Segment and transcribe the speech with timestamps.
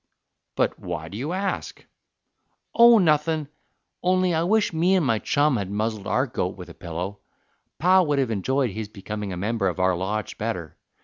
[0.55, 1.85] "But why do you ask?"
[2.73, 3.49] "Oh, nothin',
[4.01, 7.19] only I wish me and my chum had muzzled our goat with a pillow.
[7.77, 10.75] Pa would have enjoyed his becoming a member of our lodge better.